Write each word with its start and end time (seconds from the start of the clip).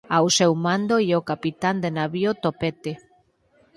Ao 0.15 0.27
seu 0.37 0.51
mando 0.65 0.95
ía 1.07 1.21
o 1.21 1.27
capitán 1.31 1.75
de 1.83 1.89
navío 1.97 2.31
Topete. 2.43 2.91